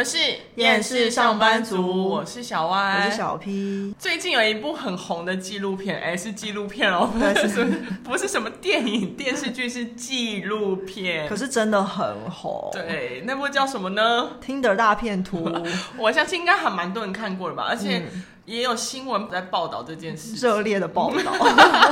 [0.00, 0.16] 们是
[0.54, 3.94] 厌世上班族，我是小歪，我是小 P。
[3.98, 7.64] 最近有一部很红的纪录片，哎，是纪录片哦，不是
[8.02, 12.70] 不是什么电影 电视剧，是纪录片，可是真的很红。
[12.72, 15.46] 对，那部叫什么呢？Tinder 大片图，
[15.98, 17.98] 我相信应该还蛮多人看过了吧，而且。
[17.98, 21.32] 嗯也有新闻在报道这件事，热烈的报道。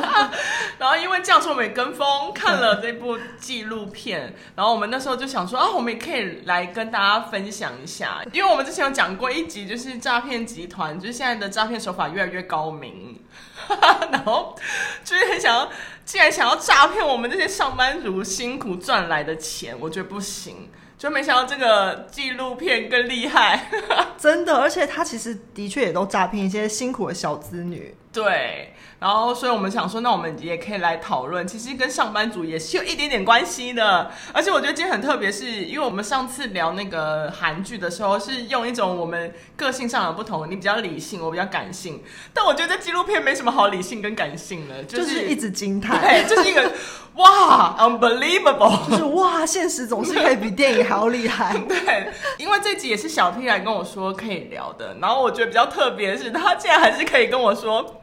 [0.79, 4.35] 然后因为这样，我们也跟风看了这部纪录片。
[4.55, 13.23] 然后我们那时候就想说啊，我们也可以来跟大家分享一下，因为我们之前有讲过一集，就是诈骗集团，就是现在的诈骗手法越来越高明。
[14.13, 14.57] 然后
[15.05, 15.69] 就是很想要，
[16.05, 20.71] 既然想要诈骗我们这些上班族辛苦赚来的钱，我觉得不行。
[20.97, 23.71] 就没想到这个纪录片更厉害，
[24.19, 27.95] 真的，而且他其实的确也都诈骗一些辛苦的小子女。
[28.23, 34.11] 对，然后所以我们想说，那我们也可以来讨论，其实跟上班族也是有一点点关系的。
[34.33, 42.03] 而且我觉得今天很特别，是因为我们上次聊那个韩剧的时候，是用一种我们个性上的不同，你比较理性，我比较感性。
[42.35, 46.73] 但我觉得纪录片没什么好理性跟感性的，就是、就是、一直惊叹，对， 就是一个
[47.15, 51.57] 哇，unbelievable，就是哇，现实总是可以比电影还要厉害。
[51.69, 57.95] 对，因为这集也是小 P 来跟我说可以聊的，然后我觉得比较特别的是，他竟然还是可以跟我说。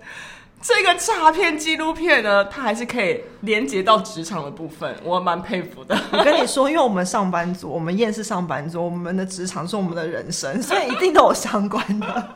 [0.68, 5.96] 这个诈骗纪录片呢，它还是可以连接到职场的部分，我蛮佩服的。
[6.12, 12.30] 我跟你说，因为我们上班族，我们厌世上班族，我们的职场是我们的人生，所以一定都有相关的。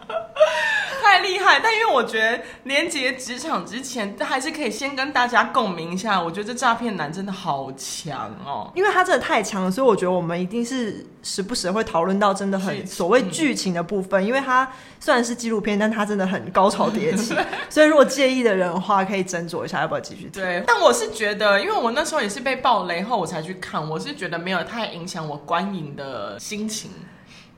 [1.10, 1.60] 太厉害！
[1.60, 6.22] 但因为我觉得连接职场之前，还是可以先跟大家共鸣一下。
[6.22, 14.24] 我觉得这诈骗男真的好强哦，因为他真的太强了，所以我觉得我们一定是时不时会讨论到真的很所谓剧情的部分。
[14.24, 17.36] 因为他虽然是纪录片，但他真的很高潮迭起。
[17.72, 20.30] 所以如果介意的人的话，可以斟酌一下要不要继续。
[20.32, 26.92] 对，但我是觉得，因为我那时候也是被爆雷后我才去看，我是觉得没有太影响我观影的心情。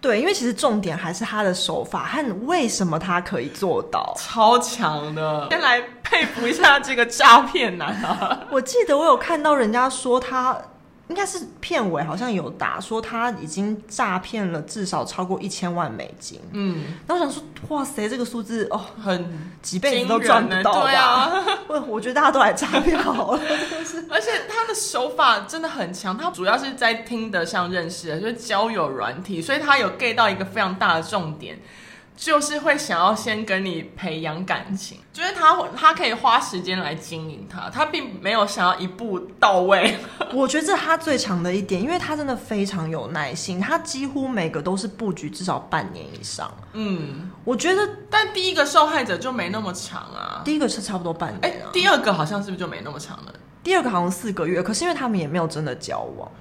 [0.02, 5.48] 对，因为其实重点还是他的手法和为什么他可以做到超强的。
[5.52, 8.42] 先来佩服一下这个诈骗男啊！
[8.50, 10.60] 我记得我有看到人家说他。
[11.12, 16.40] 应该是片尾好像有打说他已经诈骗了至少超过一千万美金。
[16.54, 20.82] 嗯，然后我想说，哇塞，这个数字哦，很几辈子都赚不到吧？
[20.84, 23.42] 对啊，我我觉得大家都来诈骗好了，
[24.10, 31.60] 而且他的手法真的很强，他主要是在 Tinder 上认识的，就是交友软体，所以他有 get 到一个非常大的重点。
[32.16, 39.98] 就是会想要先跟你培养感情，就是他他可以花时间来经营他，他并没有想要一步到位。
[40.34, 46.52] 我觉得这他最强的一点，因为他真的非常有耐心，他几乎每个都是布局至少半年以上。
[46.74, 53.34] 嗯，我觉得，但第一个受害者就没那么长啊，第一个是差不多半年，啊，哎，第二个好像是不是就没那么长了？
[53.64, 56.32] 第二个好像四个月，可是因为他们也没有真的交往。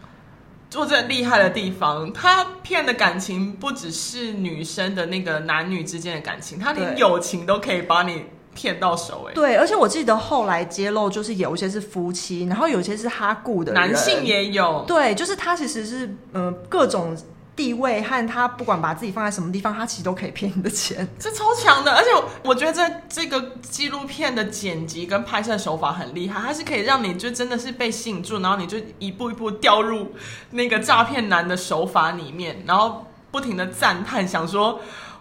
[0.70, 9.34] 做这厉害的地方，他骗的感情不只是女生的那个男女之间的感情，他连友情都可以把你骗到手哎。
[9.34, 14.84] 对，而且我记得后来揭露，就是有一些是夫妻，然后有些是他雇的，男性也有。
[14.86, 17.16] 对，就是他其实是嗯、呃、各种。
[17.60, 21.92] 地位和他不管把自己放在什么地方，他其实都可以骗你的钱， 这超强的。
[21.92, 22.08] 而且
[22.42, 30.14] 我觉得这这个纪录片的剪辑跟拍摄手法很厉害，它是可以让你就真的是被吸引住，然后你就一步一步掉入
[30.52, 34.80] 那个诈骗男的手法里面，然后不停的赞叹，想说。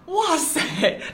[0.10, 0.60] 哇塞，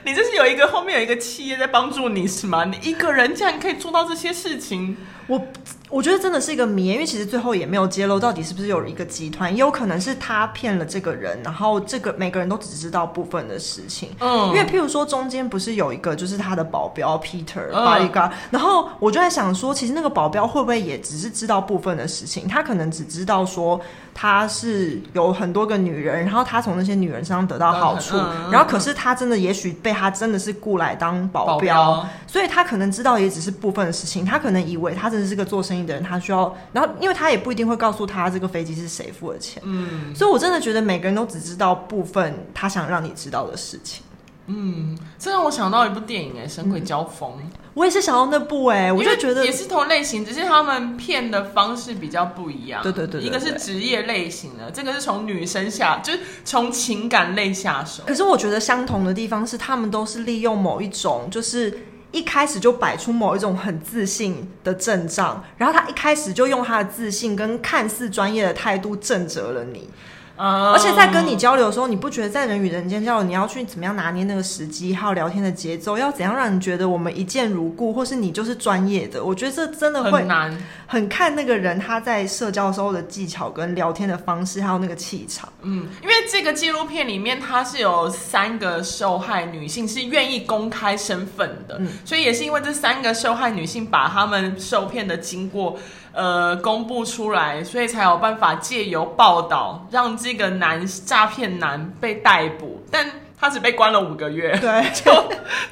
[0.06, 2.64] 你这是有一个后面有一个企业在帮助你是吗？
[2.64, 5.40] 你一个人竟然可以做到这些事情，我
[5.88, 14.10] 我觉得真的是一个谜，因为其实最后也没有揭露到底是不是有一个集团，也有可能是他骗了这个人，然后这个每个人都只知道部分的事情。
[14.18, 22.48] 嗯，因为譬如说中间不是有一个就是他的保镖 Peter Bodyguard，嗯，然后我就在想说，其实那个保镖会不会也只是知道部分的事情？
[22.48, 23.80] 他可能只知道说
[24.12, 28.92] 他是有很多个女人，然后他从那些女人身上得到好处，嗯，然后可是。
[28.96, 34.24] 他真的，也许被他真的是雇来当保镖，保镖，所以他可能知道也只是部分的事情。
[34.24, 39.62] 他可能以为他真的是个做生意的人，他需要，然后因为他也不一定会告诉他这个飞机是谁付的钱。
[39.64, 44.02] 嗯，所以我真的觉得每个人都只知道部分他想让你知道的事情。
[44.48, 47.50] 嗯，这让我想到一部电影哎，《神鬼交锋》嗯。
[47.74, 52.82] 我也是想到那部哎，我就觉得也是同类型，只是他们骗的方式比较不一样。
[52.82, 58.04] 对对对，对，对，对，一个是职业类型的，这个是从女生下，就是从情感类下手。
[58.06, 61.76] 可是我觉得相同的地方是，他们都是利用某一种，就是
[62.16, 69.90] 一开始就摆出某一种很自信的阵仗，然后他一开始就用他的自信跟看似专业的态度震慑了你。
[70.36, 79.24] 嗯，而且在跟你交流的时候，你不觉得在人与人间交流，你要去怎么样拿捏那个时机，还有聊天的节奏，要怎样让你觉得我们一见如故，或是你就是专业的？
[79.24, 85.48] 我觉得这真的会很难，很看那个人他在社交时候的技巧跟聊天的方式，还有那个气场。
[85.62, 95.78] 嗯，因为这个纪录片里面，它是有三个受害女性是愿意公开身份的，嗯，所以也是因为这三个受害女性把她们受骗的经过。
[96.16, 103.06] 呃，公布出来，所以才有办法借由报道让这个男诈骗男被逮捕，但
[103.38, 105.12] 他只被关了五个月，对， 就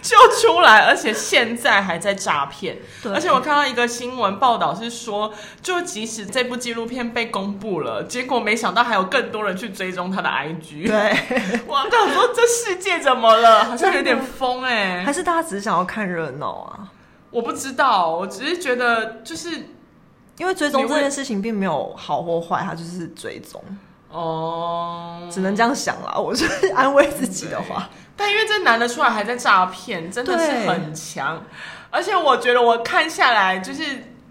[0.02, 2.76] 就出来，而且现在还在诈骗。
[3.06, 5.32] 而且我看到一个新闻报道是说，
[5.62, 10.86] 就即使这部纪录片被公布了，结果没想到还有更多人去追踪他的 IG。
[10.86, 11.16] 对，
[11.66, 13.64] 我想说这世界怎么了？
[13.64, 16.92] 好像有点疯哎、欸，还是大家只是想要看热闹啊？
[17.30, 19.70] 我不知道，我只是觉得就是。
[20.36, 23.62] 因为追踪这件事情并没有好或坏，它就是追踪
[24.10, 26.16] 哦，只能这样想啦。
[26.16, 26.44] 我是
[26.74, 31.42] 安慰自己的话，但因为这男的出来还在诈骗，真的是很强。
[31.90, 33.82] 而且我觉得我看下来，就是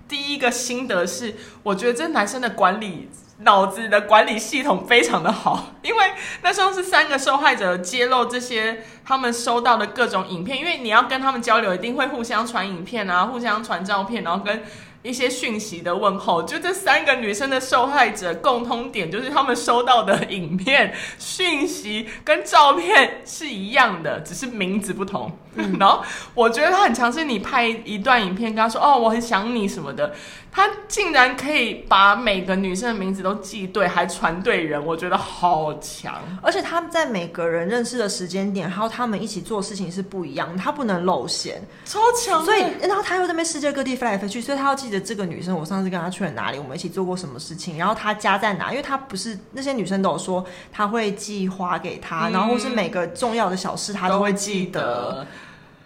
[0.08, 3.10] 第一个心得是，我觉得这男生的管理
[3.40, 5.68] 脑子的管理系统非常的好。
[5.82, 6.06] 因为
[6.42, 14.64] 那时候是三个受害者揭露这些他们收到的各种影片，因为你要跟他们交流，一定会互相传影片啊，互相传照片，然后跟。
[15.04, 25.38] 一些讯息的问候，就这三个女生的受害者共通点，就是他们收到的影片、讯息跟照片是一样的，只是名字不同。
[25.56, 26.04] 嗯、然后
[26.34, 30.16] 我觉得他很强势，你拍一段影片跟他说：“哦，我很想你什么的。”
[30.56, 36.22] 他竟然可以把每个女生的名字都记对，还传对人，我觉得好强。
[36.44, 42.46] 而且他们在每个人认识的时间点，还有他们一起做事情是不一样，他不能露馅，超强。
[42.46, 55.26] 所以，然后他又在那边世界各地飞来飞去，所以他要记得这个女生，我上次跟他去了哪里，我们一起做过什么事情，然后他家在哪，因为他不是那些女生都有说他会寄花给他，嗯、然后或是每个重要的小事他都会记得。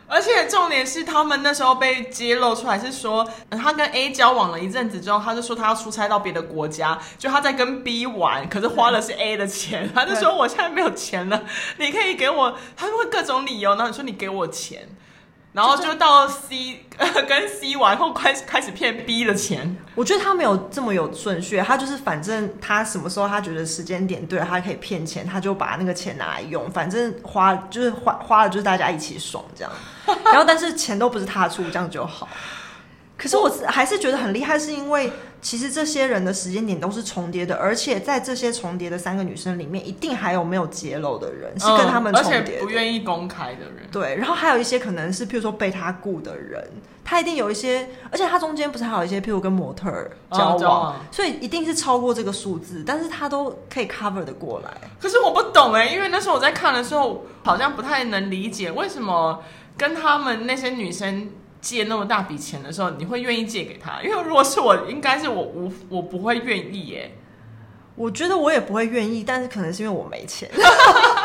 [0.08, 11.44] 而且重点是，他们那时候被揭露出来是说，他跟 A 交往了一阵子之后，他就说他要出差到别的国家，就他在跟 B 玩，可是花的是 A 的钱，他就说我现在没有钱了，
[11.78, 14.88] 你可以给我，他就会各种理由，然后你说你给我钱。
[15.58, 16.86] 然后就到 C
[17.28, 19.76] 跟 C 完后开始开始骗 B 的钱。
[19.96, 29.72] 我觉得他没有这么有顺序，他就是反正他什么时候他觉得时间点对了，他可以骗钱，他就把那个钱拿来用，反正花就是花花了就是大家一起爽这样。
[30.26, 32.30] 然后但是钱都不是他出，这样就好。
[33.18, 35.12] 可是我还是觉得很厉害，是因为
[35.42, 43.88] 其实这些人的时间点都是重叠的，而且在这些重叠的三个女生里面，一定还有没有揭露的人，是跟他们重叠的，而且不愿意公开的人。
[43.92, 46.68] 对，然后还有一些可能是，譬如说被他雇的人，
[47.06, 54.76] 他一定有一些，而且他中间不是还有一些，譬如跟模特儿交往，所以一定是超过这个数字，但是他都可以 cover 的过来。
[55.00, 59.42] 可是我不懂哎，因为那时候我在看的时候，好像不太能理解为什么
[59.78, 61.30] 跟他们那些女生。
[61.68, 64.02] 借那么大笔钱的时候，你会愿意借给他？
[64.02, 67.12] 因为如果是我，应该是我无我不会愿意耶。
[67.96, 70.50] 我觉得我也不会愿意，但是可能是因为我没钱。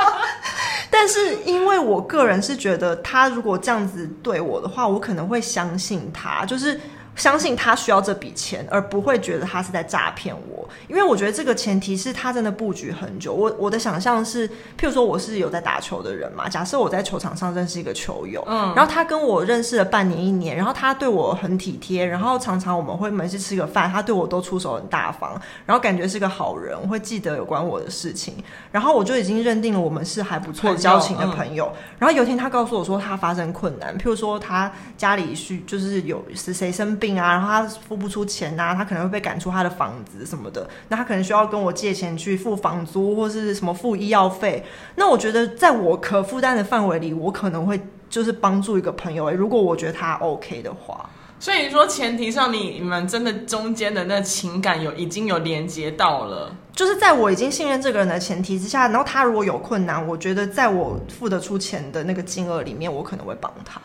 [0.91, 6.81] 但是因为我个人是觉得，他如果这样子对我的话，我可能会相信他，就是。
[7.15, 13.33] 相信他需要这笔钱，而不会觉得他是在诈骗我，因为我觉得这个前提是他真的布局很久。
[13.33, 28.35] 我我的想象是，譬如说我是有在打球的人嘛，假设我在球场上认识一个球友，嗯，然后他跟我认识了半年一年，然后他对我很体贴，然后常常我们会每次吃个饭，他对我都出手很大方，然后感觉是个好人，会记得有关我的事情，
[28.71, 31.71] 然后我就已经认定了我们是还不错交情的朋友。
[31.75, 40.69] 嗯，然后有一天他告诉我说他发生困难，譬如说他家里需就是有是谁生病啊，然后他付不出钱啊，他可能会被赶出他的房子什么的。
[40.89, 44.65] 那他可能需要跟我借钱去付房租或是什么付医药费。
[44.95, 49.29] 那我觉得在我可负担的范围里，我可能会就是帮助一个朋友。
[49.33, 63.81] 如果我觉得他 OK 的话，所以你说前提上你你们真的中间的那情感有已经有连接到了，就是在我已经信任这个人的前提之下，然后他如果有困难，我觉得在我付得出钱的那个金额里面，我可能会帮他。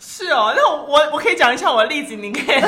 [0.00, 2.60] 是哦，那我我可以讲一下我的例子，你可以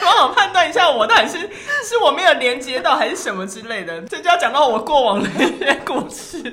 [0.00, 6.52] 帮我判断一下我到底是是我没有连接到还是什么之类的，这就要讲到我过往的一些故事。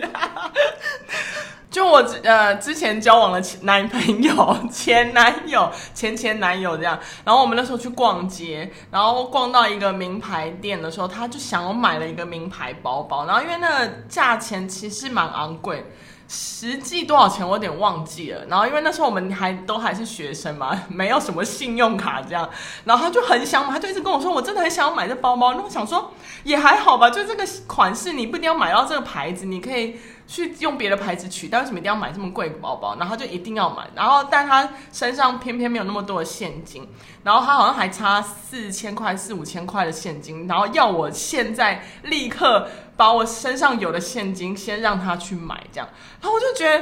[1.72, 15.86] 就我呃之前交往的前男朋友、前男友、前前男友这样，然后我们那时候去逛街，然后逛到一个名牌店的时候，他就想要买了一个名牌包包，然后因为那个价钱其实蛮昂贵。
[16.28, 18.46] 实际多少钱我有点忘记了。
[18.46, 22.50] 然后因为那时候我们还都还是学生嘛， 没有什么信用卡这样。
[22.84, 25.54] 然后他就很想买，他就一直跟我说，我真的很想要买这包包。
[25.54, 26.12] 那我想说
[26.44, 32.96] 也还好吧，就这个款式你不一定要买到这个牌子，你可以去用别的牌子取但，为什么一定要买这么贵的包包？
[33.00, 33.88] 然后他就一定要买。
[33.96, 36.88] 然后但他身上偏偏没有那么多的现金，
[37.24, 42.68] 然后他好像还差四千块、四五千块的现金，然后要我现在立刻。
[42.98, 45.90] 把我身上有的现金先让他去买，这样，
[46.22, 46.82] 然后我就觉得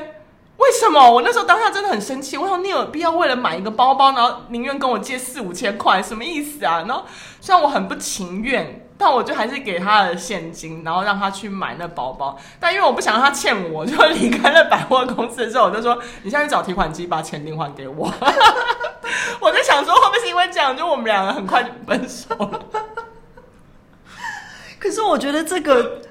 [0.57, 1.11] 为什么？
[1.11, 6.83] 我那时候当下真的很生气，我说你有必要为了买一个包包，然后宁愿跟我借四五千块，什么意思啊？
[6.87, 7.03] 然后
[7.41, 12.37] 虽然我很不情愿，但我就还是给他的现金，然后让他去买那包包。
[12.59, 18.11] 但因为我不想让他欠我，就离开了百货公司之后，我就说你现在去找提款机把钱领还给我。
[19.41, 22.59] 我在想说会不会是因为这样，就我们两个很快就分手了。
[24.79, 26.01] 可是我觉得这个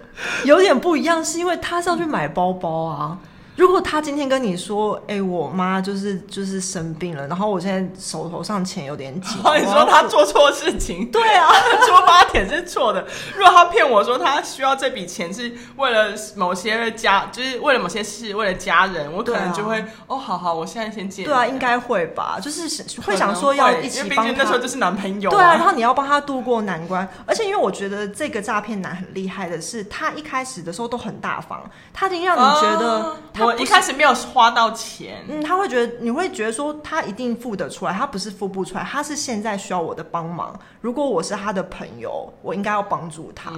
[0.44, 3.18] 有点不一样，是因为他是要去买包包啊。
[3.54, 9.36] 如果他今天跟你说：“哎、欸，我妈就是就是生病了，然后我现在手头上钱有点紧。
[9.60, 11.08] ”你说他做错事情？
[11.12, 11.50] 对啊，
[11.86, 13.06] 出发点是错的。
[13.36, 21.24] 如果他骗我说他需要这笔钱是为了某些家，就是为了某些事，为了家人，我可能就会、啊、哦，好好，我现在先借。
[21.24, 22.62] 对啊，应该会吧，就是
[23.02, 24.32] 会想说要一起帮他。
[24.34, 25.32] 那时候就是男朋友、啊。
[25.32, 27.06] 对啊，然后你要帮他度过难关。
[27.26, 33.41] 而且因为我觉得这个诈骗男很厉害的是，他一开始的时候都很大方，他已经让你觉得他。
[33.44, 40.58] 我一开始没有花到钱，嗯，他会觉得你会觉得说他一定付得出来，他不是付不出来，他是现在需要我的帮忙。
[40.80, 43.50] 如果我是他的朋友，我应该要帮助他。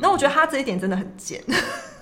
[0.00, 1.42] 那、嗯、我觉得他这一点真的很贱，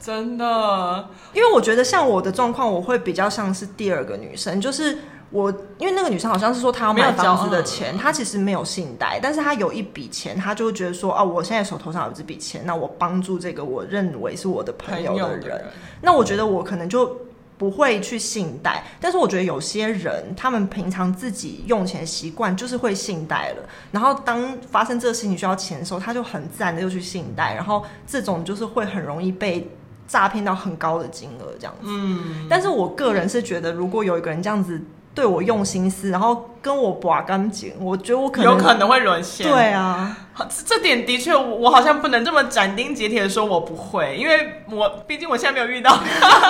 [0.01, 4.99] 真的，因为我觉得像我的状况，我会比较像是第二个女生，就是。
[5.31, 15.65] 我因为那个女生好像是说她要买房子的钱，她其实没有信贷，但是她有一笔钱，她就会觉得说哦，我现在手头上有这笔钱，那我帮助这个我认为是我的朋友的人，的人，
[16.01, 17.19] 那我觉得我可能就
[17.59, 18.85] 不会去信贷。
[19.01, 29.69] 但是我觉得有些人，他们平常自己用钱习惯就是会信贷了，然后当发生这个事情需要钱的时候，他就很自然的又去信贷，然后这种就是会很容易被
[30.07, 31.87] 诈骗到很高的金额这样子。
[31.89, 34.81] 嗯，但是我个人是觉得，如果有一个人这样子。
[35.15, 39.47] 对我用心思，然后跟我拔干净，我觉得我可能有可能会沦陷。
[39.49, 40.17] 对啊，
[40.67, 45.97] 这点的确，我好像不能这么斩钉截铁的说我不会，因为我毕竟我现在没有遇到，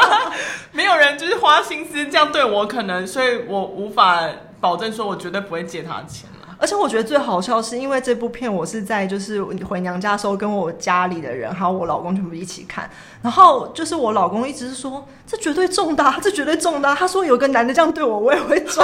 [0.72, 4.22] 没有人就是花心思这样对我，可能，所以我无法
[4.60, 6.28] 保证说我绝对不会借他钱。
[6.64, 12.88] 而且我觉得最好笑是因为这部片我是在就是回娘家的时候跟我家里的人还有我老公全部一起看，
[13.20, 16.94] 然后就是我老公一直是说这绝对重大，这绝对重大。
[16.94, 18.82] 他说有个男的这样对我，我也会中。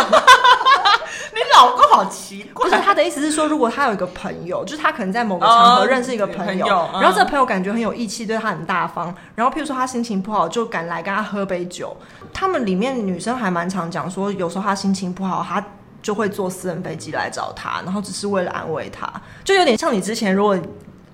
[1.33, 2.69] 你老公好奇怪。
[2.69, 11.97] 不是他的意思是说，如果他有一个朋友，就是他可能在某个场合认识一个朋友，然后这个朋友感觉很有义气，对他很大方，然后譬如说他心情不好就赶来跟他喝杯酒。
[12.31, 15.65] 他们里面女生还蛮常讲说，有时候他心情不好，他。
[16.03, 19.11] 就会坐私人飞机来找他，然后只是为了安慰他，
[19.45, 20.59] 就有点像你之前如果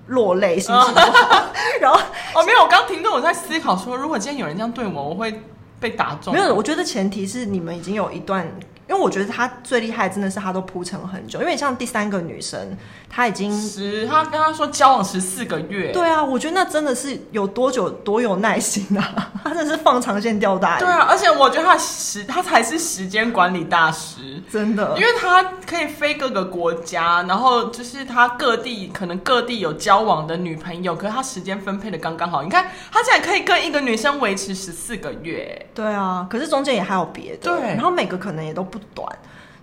[0.07, 1.43] 落泪，心情不好，
[1.81, 1.99] 然后
[2.35, 5.41] 哦没有，我刚停顿我在思考说，如果今天有人这样对我，我会
[5.79, 6.33] 被打中。
[6.33, 8.47] 没有，我觉得前提是你们已经有一段。
[8.89, 11.41] 因为我觉得他最厉害，真的是他都铺陈很久。
[11.41, 12.77] 因为像第三个女生，
[13.09, 15.91] 她已经十，他跟他说交往十四个月。
[15.91, 19.31] 对啊，我觉得那真的是有多久，多有耐心啊！
[19.43, 20.79] 他真的是放长线钓大鱼。
[20.79, 24.97] 对啊，而且我觉得他时，他才是时间管理大师，真的。
[24.97, 32.41] 因为他可以飞各个国家，然后就是他各地可能各地有交往的女朋友，可是他时间分配的刚刚好。
[32.41, 35.67] 你看，他竟然可以跟一个女生维持十四个月。
[35.75, 37.51] 对啊，可是中间也还有别的。
[37.51, 38.76] 对，然后每个可能也都不。
[38.93, 39.07] 短，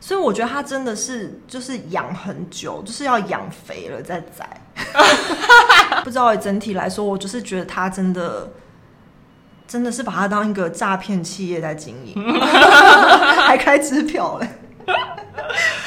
[0.01, 4.49] 所以我觉得他真的是就是养很久，就是要养肥了再宰。
[6.03, 8.51] 不知道整体来说，我就是觉得他真的
[9.67, 14.49] 真的是把他当一个诈骗企业在经营， 还开支票嘞。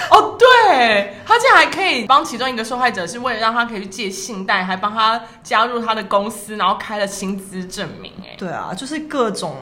[0.10, 8.12] 哦，对，他竟然还可以帮其中一个受害者，是为了让他可以去借信贷，还帮他加入他的公司，然后开了薪资证明。
[8.24, 9.58] 哎，对啊，就是各种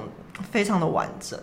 [0.52, 1.38] 非常的完整，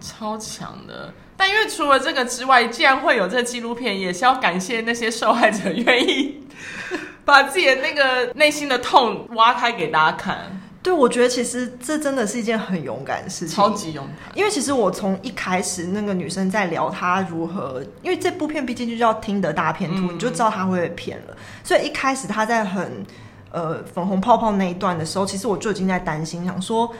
[0.00, 1.14] 超强的。
[1.36, 6.40] 但因为除了这个之外，既然会有这个纪录片，也是要感谢那些受害者愿意
[7.24, 10.60] 把自己的那个内心的痛挖开给大家看。
[10.82, 14.36] 对，我觉得其实这真的是一件很勇敢的事情，超级勇敢。
[14.36, 21.36] 因为其实我从一开始那个女生在聊她如何，因为这部片毕竟就叫听得大骗徒，嗯，你就知道她会被骗了。
[21.64, 23.04] 所以一开始她在很
[23.50, 26.94] 呃粉红泡泡那一段的时候，其实我就已经在担心，想说。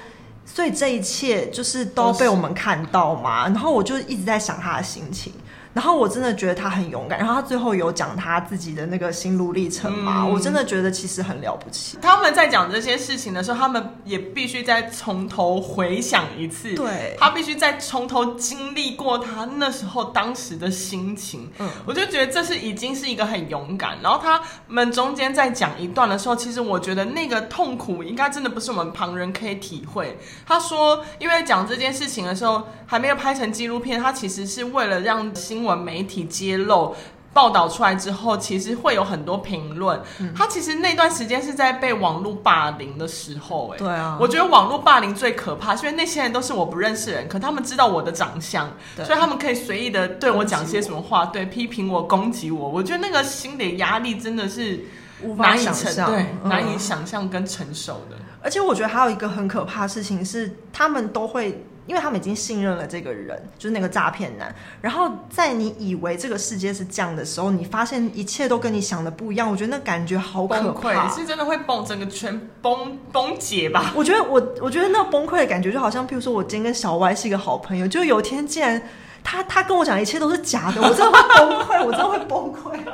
[0.47, 5.33] 所以这一切就是都被我们看到嘛，然后我就一直在想他的心情，
[5.75, 11.99] 然后我真的觉得他很勇敢，然后他最后有讲他自己的那个心路历程嘛，嗯、我真的觉得其实很了不起。
[12.01, 21.51] 他们在讲这些事情的时候，他们也必须再从头回想一次，对，他必须再从头经历过他那时候当时的心情。
[21.59, 23.99] 嗯，我就觉得这是已经是一个很勇敢。
[24.01, 30.17] 然后他们中间在讲一段的时候，其实我觉得那个痛苦应该真的不是我们旁人可以体会。
[30.47, 36.95] 他说，因为讲这件事情的时候还没有拍成纪录片，他其实是为了让新新闻媒体揭露
[37.33, 39.99] 报道出来之后，其实会有很多评论。
[40.21, 52.69] 嗯、他其实那段时间是在被网络霸凌的时候，哎，对啊，我觉得网络霸凌最可怕，是因为那些人都是我不认识的人，可他们知道我的长相，所以他们可以随意的对我讲些什么话，对，批评我、攻击我。
[52.69, 54.85] 我觉得那个心理压力真的是
[55.23, 58.17] 无法想象，对，嗯、难以想象跟承受的。
[58.43, 61.65] 而且我觉得还有一个很可怕的事情是，他们都会。
[61.87, 64.55] 因为他们已经信任了这个人，就是那个诈骗男。
[64.81, 69.51] 然后在你以为这个世界是这样的时候，你发现一切都跟你想的不一样。
[69.51, 73.93] 我觉得那感觉好可怕，是真的会崩，整个全崩崩解吧？
[73.95, 78.81] 我觉得我我觉得那崩溃的感觉，就好像，譬如说我今天跟小歪是一个好朋友，就有一天竟然
[79.23, 82.79] 他他跟我讲一切都是假的，我真的会崩溃，我真的会崩溃。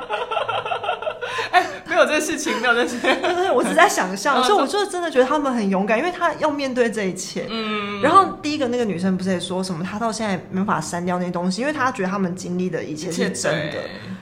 [2.01, 7.47] 有这事情，没有这事情，对我只在想象， 所以我就真的觉得他们很勇敢，因为他要面对这一切。
[7.49, 13.77] 嗯，然后第一个那个女生不是也说什么，她到现在没法删掉那些东西，因为她觉得他们经历的一切是真的。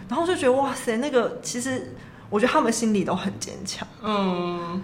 [0.08, 1.94] 然后就觉得哇塞，那个其实
[2.30, 3.88] 我觉得他们心里都很坚强。
[4.04, 4.82] 嗯。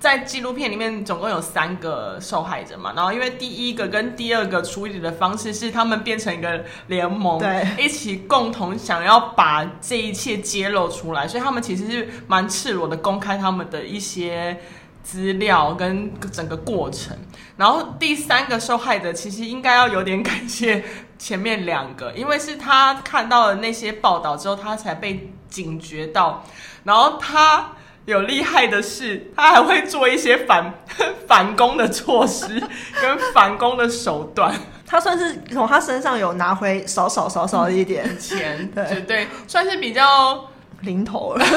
[0.00, 14.58] 在纪录片里面，总共有三个受害者嘛，然后因为第一个跟第二个处理的方式是他们变成一个联盟，对，一起共同想要把这一切揭露出来，所以他们其实是蛮赤裸的公开他们的一些
[15.02, 17.14] 资料跟整个过程。
[17.58, 20.82] 然后第三个受害者其实应该要有点感谢
[21.18, 26.42] 前面两个，因为是他看到了那些报道之后，他才被警觉到，
[26.84, 27.72] 然后他。
[28.10, 30.74] 有厉害的是，他还会做一些反
[31.28, 32.60] 反攻的措施
[33.00, 34.52] 跟反攻的手段。
[34.86, 40.50] 他算是从他身上有拿回少少少少的一点钱，对对，对，算是比较
[40.80, 41.44] 零头了。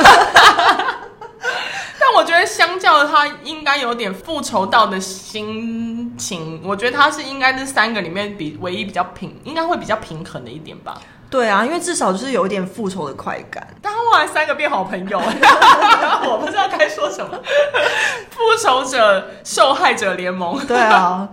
[1.99, 11.01] 但我觉得，相较他应该有点复仇到的心情，我觉得他是应该是三个里面比唯一比较平，应该会比较平衡的一点吧。
[11.33, 13.65] 对啊，因为至少就是有一点复仇的快感。
[13.81, 15.17] 但后来三个变好朋友，
[16.29, 17.35] 我不知道该说什么。
[18.29, 21.27] 复仇者受害者联盟，对啊。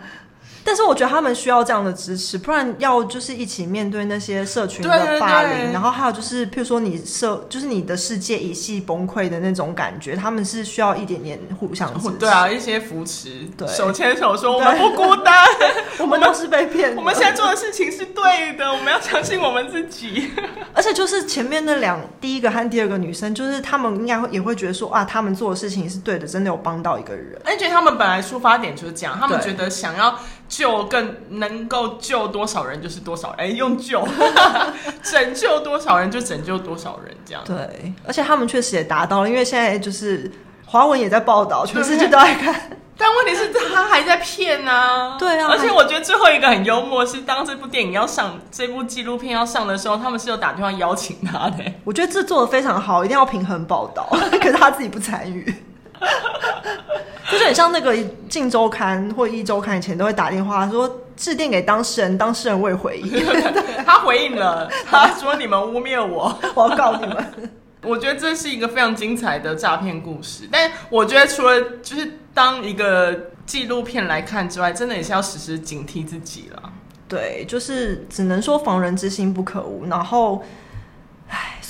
[0.64, 12.14] 但是我觉得他们需要这样的支持，不然要就是一起面对那些社群的霸凌，对对对，然后还有就是，譬如说你社，就是你的世界一系崩溃的那种感觉，他们是需要一点点互相支持。
[12.16, 15.46] 对啊，一些扶持，对，手牵手说我们不孤单，
[15.99, 20.31] 我们都是被骗，我们现在做的事情是对的，我们要相信我们自己。
[20.75, 27.40] 而且就是前面那两，第一个和第二个女生，就是他们应该会也会觉得说啊，他们做的事情是对的，真的有帮到一个人。
[27.44, 30.18] 而且他们本来出发点就是这样，他们觉得想要。
[30.51, 34.07] 救更能够救多少人就是多少人，哎，用救
[35.03, 37.43] 拯救多少人就拯救多少人，这样。
[37.47, 40.31] 对，而且他们确实也达到了，因为现在就是
[40.67, 42.71] 华文也在报道，全世界都在看。
[42.99, 45.17] 但问题是，他还在骗啊！
[45.19, 51.65] 对啊，而且我觉得最后一个很幽默，是当这部电影要上，这部纪录片要上的时候，他们是有打电话邀请他的。
[51.85, 54.07] 我觉得这做的非常好，一定要平衡报道，
[54.43, 55.55] 可是他自己不参与。
[57.31, 57.95] 就是很像那个
[58.29, 63.25] 《镜周刊》或《一周刊》以前都会打电话说致电给当事人，当事人未回应。
[63.87, 67.51] 他回应了， 他说：“你们污蔑我，我要告你们。”
[67.83, 70.49] 我觉得这是一个非常精彩的诈骗故事。
[70.51, 76.73] 但我觉得除了就是当一个纪录片来看之外，真的也是要时时警惕自己了。
[77.09, 79.87] 对，就是只能说防人之心不可无。
[79.87, 80.43] 然后。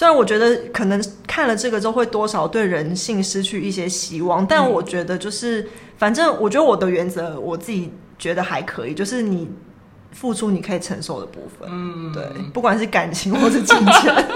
[0.01, 9.51] 虽然我觉得可能看了这个之后会多少对人性失去一些希望，但我觉得就是，反正我觉得我的原则我自己觉得还可以，就是你
[10.13, 14.15] 付出你可以承受的部分，嗯，对，不管是感情或是金钱。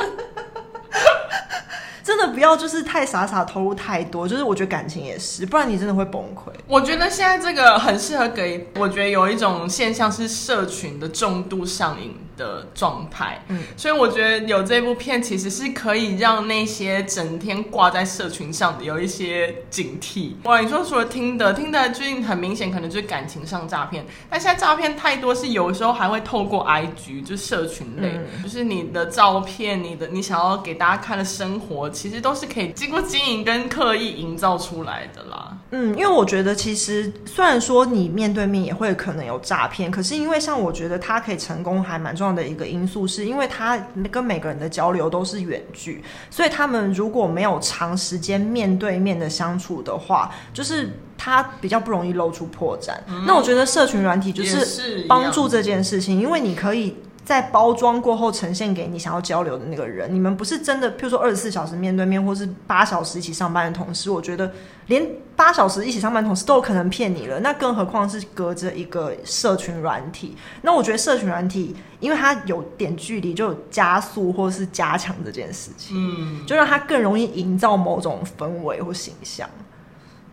[2.05, 6.53] 真的不要就是太傻傻投入太多，就是我觉得感情也是，不然你真的会崩溃。
[6.67, 20.33] 我觉得现在这个很适合给，我觉得有一种现象是社群的重度上瘾的状态，嗯，所以我觉得有这部片其实是可以让那些整天挂在社群上的有一些警惕。
[20.45, 31.89] 哇，你说除了听的，听的最近很明显可能就是感情上诈骗，但现在诈骗太多是有时候还会透过 IG 就社群类，嗯、就是你的照片，你的你想要给大家看的生活。
[31.91, 35.57] 其实都是可以经过经营跟刻意营造出来的啦。
[35.71, 43.79] 嗯，因为我觉得其实虽然说你面对面也会可能有诈骗，可是因为像我觉得他可以成功还蛮重重要的一个因素，是因为他
[44.11, 52.95] 跟每个人的交流都是远距，所以他们如果没有长时间面对面的相处的话，就是他比较不容易露出破绽。
[53.09, 56.97] 嗯、那我觉得社群软体就是帮助这件事情，因为你可以。
[57.25, 64.53] 在包装过后呈现给你想要交流的那个人，你们不是真的，譬如说二十四小时面对面，或是八小时一起上班的同事，我觉得
[64.89, 70.37] 连八小时一起上班的同事都有可能骗你了，那更何况是隔着一个社群软体？
[70.61, 79.49] 那我觉得社群软体，因为它有点距离，就有加速或是加强这件事情，嗯，就让它更容易营造某种氛围或形象。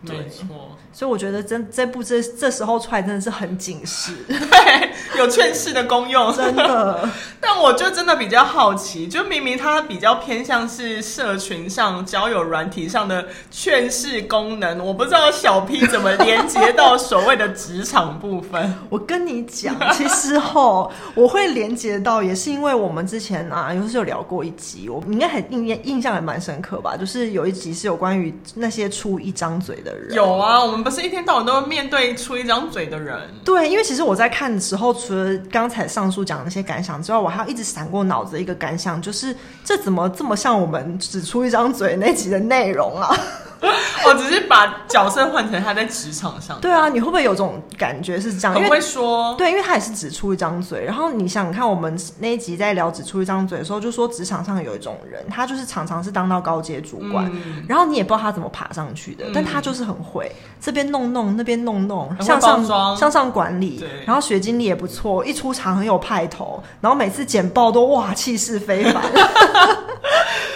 [0.02, 0.46] 没错，
[0.92, 7.08] 所以我觉得这这部这这时候出来真的是很警示， 对，有劝世的功用，真的。
[7.40, 18.74] 但我就真的比较好奇，就明明它比较偏向是社群上交友软体上的劝世功能，我不知道小 P 怎么连接到所谓的职场部分。
[18.90, 29.91] 我跟你讲，其实齁，我会连接到也是因为我们之前啊，有是有聊过一集，我应该很印印象还蛮深刻吧，就是有一集是有关于那些出一张嘴的。
[30.12, 33.20] 有啊，我们不是一天到晚都要面对出一张嘴的人。
[33.44, 43.16] 对，因为其实我在看的时候，除了刚才上述讲的那些感想之外，我还要一直闪过脑子的一个感想，就是这怎么这么像我们只出一张嘴那集的内容啊？
[44.08, 46.60] 我只是把角色换成他在职场上。
[46.60, 48.56] 对啊，你会不会有种感觉是这样？
[48.56, 49.36] 很会说。
[49.38, 50.84] 对，因为他也是只出一张嘴。
[50.84, 62.66] 然后你想想看，我们那一集在聊只出一张嘴的时候，就说职场上有一种人，他就是常常是当到高阶主管，嗯、然后你也不知道他怎么爬上去的，嗯、但他就是很会这边弄弄，那边弄弄，向上
[62.98, 63.78] 向上管理。
[63.78, 69.04] 对然后学经历也不错，一出场很有派头，然后每次简报都哇气势非凡。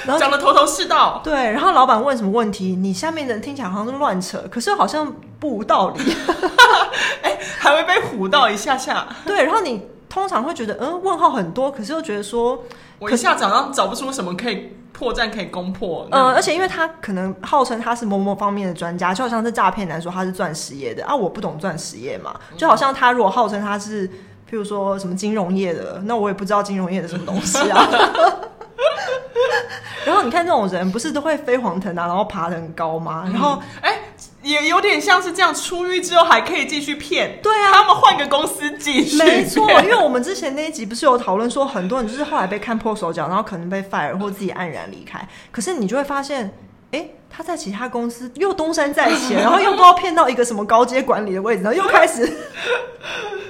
[0.05, 1.33] 然后讲的头头是道，对。
[1.33, 6.01] 然后老板问什么问题，你下面的人听起来好像是乱扯，可是好像不无道理。
[7.21, 9.07] 哎，还会被唬到一下下。
[9.25, 12.63] 对，然后你通常会觉得，嗯，问号很多，可是又觉得说，
[12.99, 16.07] 我一下早上找不出什么可以破绽可以攻破。
[16.11, 27.85] 嗯，而且因为他可能号称他是某某方面的专家，就好像是诈骗男说他是钻石业的啊，我不懂钻石业嘛，就好像他如果号称他是，譬如说什么金融业的，那我也不知道金融业的什么东西啊。
[30.05, 33.23] 然后你看这种人，不是都会飞黄腾达，然后爬得很高吗？
[33.25, 33.99] 嗯、然后，哎，
[34.43, 37.39] 也有点像是这样，出狱之后还可以继续骗。
[37.41, 39.17] 对啊，他们换个公司继续。
[39.17, 45.27] 没错， 因为我们之前那一集不是有讨论说，很多人就是后来被看破手脚，然后可能被 fire 或自己黯然离开。
[45.51, 46.51] 可是你就会发现，哎，
[47.35, 52.23] 他在其他公司又东山再起，然后又不知道骗到一个什么高阶管理的位置，然后又开始。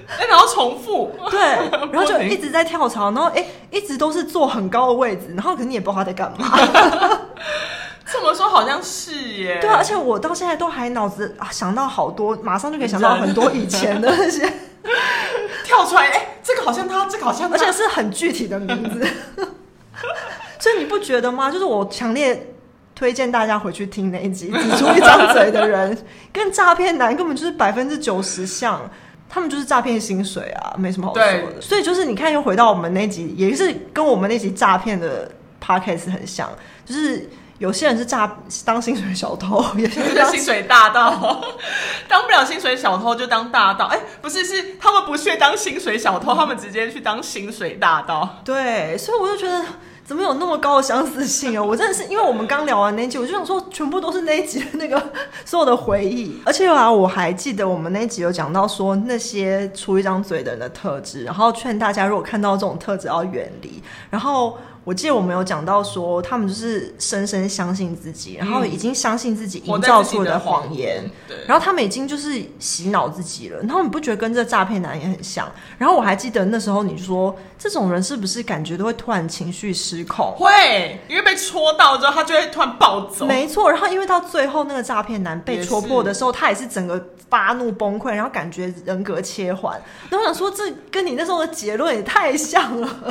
[0.08, 1.40] 哎，然后重复， 对，
[1.92, 6.58] 然后就一直在跳槽，然后哎，一直都是坐很高的位置，然后可能你也不知道他在干嘛。
[8.12, 9.58] 这么说好像是耶。
[9.60, 14.42] 对啊，而且我到现在都还脑子啊想到好多，马上就可以想到很多以前的那些
[15.64, 19.08] 跳出来，哎，这个好像他，这个好像他，而且是很具体的名字。
[20.60, 21.50] 所以你不觉得吗？
[21.52, 22.55] 就是我强烈
[22.96, 25.96] 推荐大家回去听那一集，只出一张嘴的人，
[26.32, 28.82] 跟诈骗男根本就是百分之九十像。
[29.28, 31.60] 他们就是诈骗薪水啊，没什么好说的。
[31.60, 35.30] 所以就是你看，又回到我们那集，也是跟我们那集诈骗的
[35.62, 36.48] podcast 很像。
[36.86, 37.28] 就是
[37.58, 41.44] 有些人是诈当薪水小偷，有些人是 薪水大盗，
[42.08, 43.88] 当不了薪水小偷就当大盗。
[43.88, 48.42] 哎、欸，不是，是他们不屑当薪水小偷，嗯、他们直接去当薪水大盗。
[48.46, 49.66] 对，所以我就觉得。
[50.06, 51.64] 怎么有那么高的相似性啊？
[51.66, 55.02] 我真的是因为我们刚聊完那一集，我就想说，全部都是那一集的那个
[55.44, 56.40] 所有的回忆。
[56.46, 63.82] 而且啊，我还记得我们那一集有讲到说那些出一张嘴的人的特质，然后劝大家如果看到这种特质要远离。
[64.10, 64.58] 然后。
[64.86, 73.60] 我记得我们有讲到说，他们就是深深相信自己，然后已经相信自己营造出的谎言，对，然后他们已经就是洗脑自己了。
[73.62, 75.52] 然后你不觉得跟这诈骗男也很像？
[75.80, 80.32] 然后我还记得那时候你说，这种人是不是感觉都会突然情绪失控？
[80.38, 83.26] 会，因为被戳到之后，他就会突然暴走。
[83.26, 89.82] 没错，然后因为到最后那个诈骗男被戳破的时候，他也是整个发怒崩溃，然后感觉人格切换。
[90.12, 92.88] 然后我想说，这跟你那时候的结论也太像了，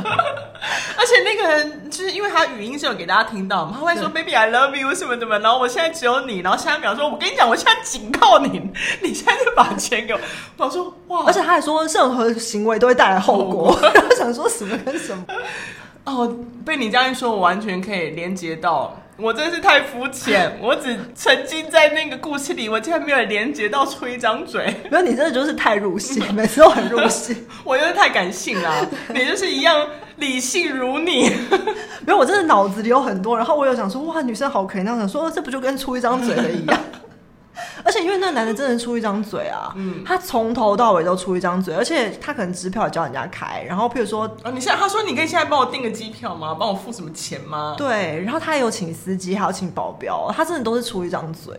[0.97, 1.91] 而且那个人。
[1.91, 8.61] 就是因为他语音是有给大家听到嘛，他会说 “baby I love you” 什么什么，然后我现在只有你，然后下一秒说：“我跟你讲，我现在警告你，
[9.03, 10.21] 你现在就把钱给我。”
[10.59, 15.25] 我说：“哇！”而且他还说任何行为都会带来后果， 然后想说什么跟什么。
[16.05, 18.95] 哦，被你这样一说，我完全可以连接到。
[19.17, 24.75] 我真是太肤浅，我只沉浸在那个故事里，我竟然没有连接到出一张嘴。
[24.91, 27.47] 没有你真的就是太入戏，每次都很入戏。
[27.63, 31.31] 我就是太感性了，你就是一样理性如你。
[32.07, 36.81] 没有，我真的脑子里有很多，然后我有想说，哇，女生好可怜，那我想说，这不就跟出一张嘴的一样？
[37.85, 46.57] 而且且因为那个男的真的出一张嘴啊，嗯，他从头到尾都出一张嘴，而且他可能支票也叫人家开，然后譬如说，哦，你现在他说你可以现在帮我订个机票吗？
[46.59, 47.75] 帮我付什么钱吗？
[47.79, 51.55] 对，然后他也有请司机，还有请保镖，他真的都是出一张嘴。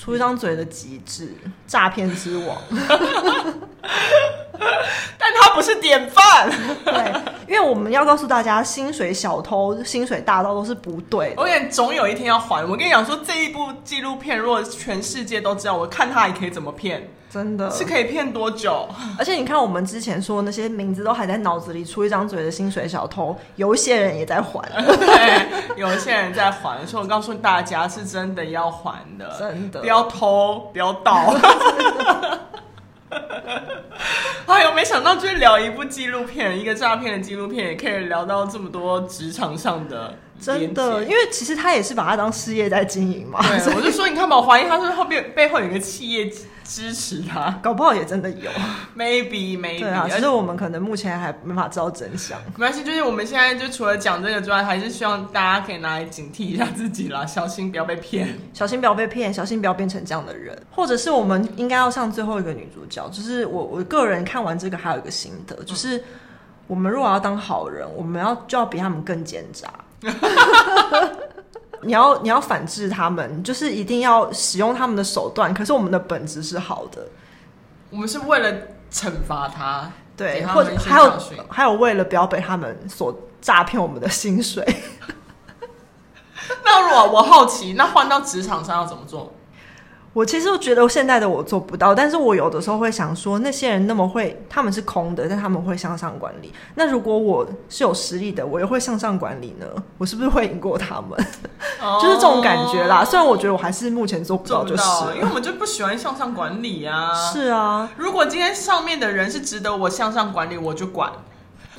[0.00, 1.34] 出一张嘴的极致，
[1.66, 2.56] 诈骗之王。
[5.18, 6.50] 但他不是典范。
[6.82, 7.12] 对，
[7.46, 11.42] 因为我们要告诉大家，薪水小偷、薪水大盗都是不对的。
[11.42, 12.64] 我跟你总有一天要还。
[12.64, 17.06] 我跟你讲说，这一部纪录片，如果全世界都知道，我看他还可以怎么骗。
[17.32, 18.88] 真的是可以骗多久？
[19.16, 24.60] 而且你看，我们之前说那些名字都还在脑子里，出一张嘴的薪水小偷，有一些人也在还。
[24.74, 31.32] 对，有一些人在还，所以我告诉大家，是真的要还的，真的，不要偷，不要盗。
[34.46, 40.12] 哎呦，没想到就是聊一部纪录片，一个诈骗的纪录片，也可以聊到这么多职场上的。
[40.40, 43.40] 真的，因为其实他也是把它当事业在经营嘛。
[43.42, 46.30] 对， 我就说，你看吧，我怀疑他是后面背后有一个企业
[46.64, 48.50] 支持他，搞不好也真的有。
[48.96, 52.38] Maybe maybe，对啊，其实我们可能目前还没法知道真相。
[52.56, 60.56] 没关系，就是我们现在就除了讲这个之外，还是希望大家可以拿来警惕一下自己啦，小心不要被骗，小心不要被骗，小心不要变成这样的人。
[60.70, 66.02] 或者是我们应该要像最后一个女主角，就是我我个人看完这个还有一个心得，就是
[66.66, 69.68] 我们如果要当好人，我们要就要比他们更奸诈。
[71.82, 75.52] 你要你要反制他们，就是一定要使用他们的手段。
[75.54, 77.06] 可是我们的本质是好的，
[77.90, 78.52] 我们是为了
[78.92, 81.12] 惩罚他，对，或者还有
[81.48, 84.66] 还有为了不要被他们所诈骗我们的薪水。
[86.64, 89.32] 那如果我好奇，那换到职场上要怎么做？
[90.12, 96.52] 我其实觉得现在的我做不到，但是我有的时候会想说，那些人那么会，他们是空的，但他们会向上管理。
[96.74, 99.66] 那如果我是有实力的，我又会向上管理呢？
[99.98, 101.26] 我是不是会赢过他们？
[101.80, 103.04] 哦、就是这种感觉啦。
[103.04, 104.82] 虽然我觉得我还是目前做不到，就是
[105.14, 107.14] 因为我们就不喜欢向上管理啊。
[107.14, 111.12] 是啊，如果今天上面的人是值得我向上管理，我就管，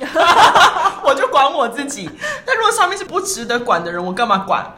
[1.04, 2.08] 我就管我自己。
[2.46, 4.74] 但如果上面是不值得管的人，我干嘛管？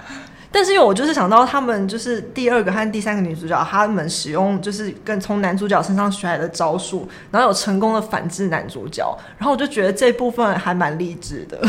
[0.56, 9.04] 但是因为我就是想到他们就是第二个和第三个女主角，他们使用就是跟从男主角身上学来的招数，然后有成功的反制男主角，
[9.36, 11.60] 然后我就觉得这部分还蛮励志的，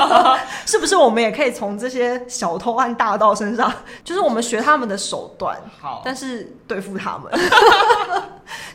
[0.66, 0.94] 是不是？
[0.94, 3.72] 我们也可以从这些小偷和大盗身上，
[4.04, 7.32] 就是我们学他们的手段，好，但是对付他们。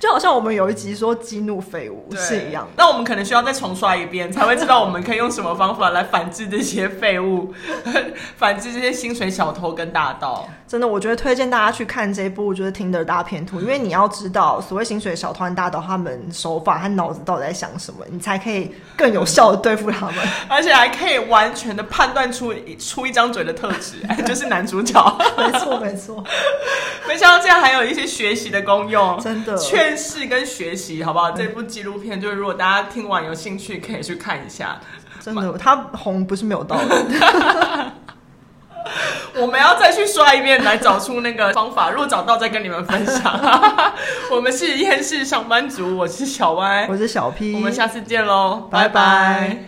[0.04, 7.54] 就好像我们有一集说激怒废物是一样，那我们可能需要再重刷一遍，才会知道我们可以用什么方法来反制这些废物，
[8.36, 10.46] 反制这些薪水小偷跟大盗。
[10.68, 20.16] 真的，我觉得推荐大家去看这部就是《Tinder 大片图》，因为你要知道所谓薪水小偷跟大盗他们手法和脑子到底在想什么，你才可以更有效的对付他们，
[20.50, 25.02] 而且还可以完全的判断出出一张嘴的特质，就是男主角。
[25.38, 26.22] 没错，没错。
[27.08, 29.56] 没想到这样还有一些学习的功用，真的。
[29.94, 31.30] 劝世跟学习，好不好？
[31.32, 34.80] 这部纪录片就是，如果大家听完有兴趣，可以去看一下。
[35.20, 36.82] 真的，他红不是没有道理。
[39.40, 41.92] 我们要再去刷一遍，来找出那个方法。
[41.92, 43.40] 如果找到，再跟你们分享。
[44.32, 49.66] 我们是厌世上班族，我是小歪，我是小 P，我们下次见喽，拜拜。